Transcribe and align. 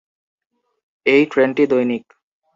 এই 1.05 1.21
ট্রেনটি 1.31 1.63
দৈনিক। 1.69 2.05